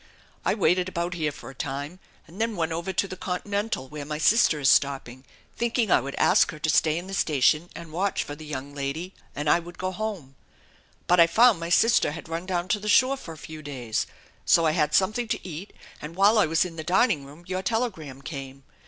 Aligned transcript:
I 0.43 0.55
waited 0.55 0.89
about 0.89 1.13
here 1.13 1.31
for 1.31 1.51
a 1.51 1.53
time, 1.53 1.99
and 2.25 2.41
then 2.41 2.55
went 2.55 2.71
over 2.71 2.91
to 2.91 3.07
the 3.07 3.15
Continental, 3.15 3.87
where 3.87 4.03
my 4.03 4.17
sister 4.17 4.59
is 4.59 4.67
stopping, 4.67 5.25
thinking 5.55 5.91
I 5.91 6.01
would 6.01 6.15
ask 6.15 6.49
her 6.49 6.57
to 6.57 6.71
stay 6.71 6.97
in 6.97 7.05
the 7.05 7.13
station 7.13 7.69
and 7.75 7.91
watch 7.91 8.23
for 8.23 8.35
the 8.35 8.43
young 8.43 8.73
THE 8.73 8.81
ENCHANTED 8.95 9.11
BARN 9.35 9.45
267 9.45 9.45
lady 9.45 9.45
and 9.45 9.47
I 9.47 9.59
would 9.63 9.77
go 9.77 9.91
home; 9.91 10.35
but 11.05 11.19
I 11.19 11.27
found 11.27 11.59
my 11.59 11.69
sister 11.69 12.13
had 12.13 12.27
run 12.27 12.47
down 12.47 12.67
to 12.69 12.79
the 12.79 12.89
shore 12.89 13.15
for 13.15 13.33
a 13.33 13.37
few 13.37 13.61
days; 13.61 14.07
so 14.43 14.65
I 14.65 14.71
had 14.71 14.95
something 14.95 15.27
to 15.27 15.47
eat 15.47 15.71
and 16.01 16.15
while 16.15 16.39
I 16.39 16.47
was 16.47 16.65
in 16.65 16.77
the 16.77 16.83
dining 16.83 17.23
room 17.23 17.43
your 17.45 17.61
telegram 17.61 18.23
came. 18.23 18.63